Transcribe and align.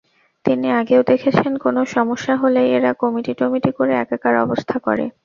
তিনি 0.45 0.67
আগেও 0.79 1.01
দেখেছেন, 1.11 1.51
কোনো 1.57 1.81
সমস্যা 1.95 2.33
হলেই 2.37 2.69
এরা 2.77 2.91
কমিটি-টমিটি 3.01 3.71
করে 3.77 3.93
একাকার 3.97 4.35
অবস্থা 4.45 4.75
করে। 4.79 5.05